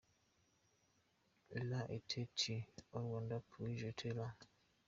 [1.51, 4.33] Il a été tué au Rwanda puis jeté là.